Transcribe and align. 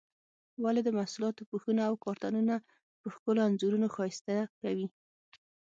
ولې 0.63 0.81
د 0.83 0.89
محصولاتو 0.97 1.47
پوښونه 1.49 1.81
او 1.89 1.93
کارتنونه 2.05 2.55
په 3.01 3.07
ښکلو 3.13 3.39
انځورونو 3.47 3.87
ښایسته 3.95 4.35
کوي؟ 4.61 4.87